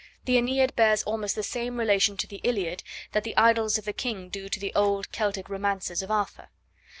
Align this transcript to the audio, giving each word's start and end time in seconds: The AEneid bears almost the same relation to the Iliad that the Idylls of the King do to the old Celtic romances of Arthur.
The 0.25 0.35
AEneid 0.37 0.75
bears 0.75 1.03
almost 1.03 1.35
the 1.35 1.43
same 1.43 1.77
relation 1.77 2.17
to 2.17 2.25
the 2.25 2.37
Iliad 2.43 2.81
that 3.11 3.23
the 3.23 3.35
Idylls 3.37 3.77
of 3.77 3.85
the 3.85 3.93
King 3.93 4.29
do 4.29 4.49
to 4.49 4.59
the 4.59 4.73
old 4.73 5.11
Celtic 5.11 5.47
romances 5.47 6.01
of 6.01 6.09
Arthur. 6.09 6.47